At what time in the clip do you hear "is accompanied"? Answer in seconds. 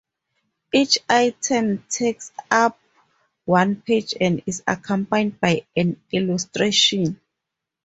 4.47-5.39